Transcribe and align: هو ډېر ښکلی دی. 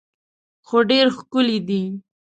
هو 0.67 0.77
ډېر 0.89 1.05
ښکلی 1.17 1.57
دی. 1.67 1.83